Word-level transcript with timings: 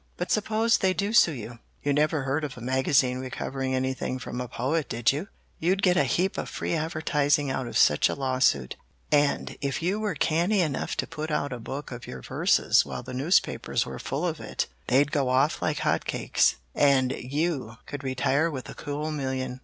But 0.17 0.31
suppose 0.31 0.79
they 0.79 0.95
do 0.95 1.13
sue 1.13 1.33
you? 1.33 1.59
You 1.83 1.93
never 1.93 2.23
heard 2.23 2.43
of 2.43 2.57
a 2.57 2.59
magazine 2.59 3.19
recovering 3.19 3.75
anything 3.75 4.17
from 4.17 4.41
a 4.41 4.47
poet, 4.47 4.89
did 4.89 5.11
you? 5.11 5.27
You'd 5.59 5.83
get 5.83 5.95
a 5.95 6.05
heap 6.05 6.39
of 6.39 6.49
free 6.49 6.73
advertising 6.73 7.51
out 7.51 7.67
of 7.67 7.77
such 7.77 8.09
a 8.09 8.15
lawsuit, 8.15 8.77
and 9.11 9.55
if 9.61 9.83
you 9.83 9.99
were 9.99 10.15
canny 10.15 10.61
enough 10.61 10.97
to 10.97 11.05
put 11.05 11.29
out 11.29 11.53
a 11.53 11.59
book 11.59 11.91
of 11.91 12.07
your 12.07 12.23
verses 12.23 12.83
while 12.83 13.03
the 13.03 13.13
newspapers 13.13 13.85
were 13.85 13.99
full 13.99 14.25
of 14.25 14.39
it, 14.39 14.65
they'd 14.87 15.11
go 15.11 15.29
off 15.29 15.61
like 15.61 15.77
hot 15.77 16.05
cakes, 16.05 16.55
and 16.73 17.11
you 17.11 17.75
could 17.85 18.03
retire 18.03 18.49
with 18.49 18.69
a 18.69 18.73
cool 18.73 19.11
million." 19.11 19.59